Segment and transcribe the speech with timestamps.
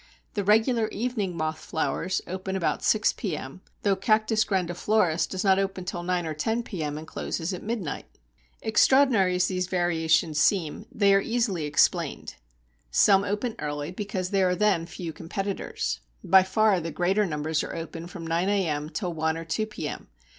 [0.33, 5.85] The regular evening moth flowers open about six p.m., though Cactus grandiflorus does not open
[5.85, 8.07] till nine or ten p.m., and closes at midnight.
[8.63, 12.37] Extraordinary as these variations seem, they are easily explained.
[12.89, 15.99] Some open early because there are then few competitors.
[16.23, 18.89] By far the greater number are open from nine a.m.
[18.89, 20.07] till one or two p.m.